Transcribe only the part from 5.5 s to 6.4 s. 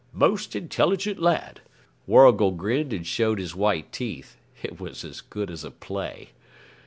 as a play.